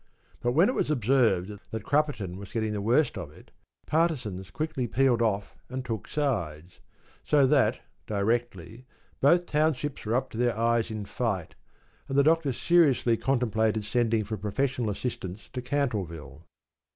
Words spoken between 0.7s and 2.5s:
was observed that Crupperton